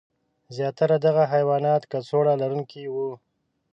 [0.55, 3.09] زیاتره دغه حیوانات کڅوړه لرونکي وو.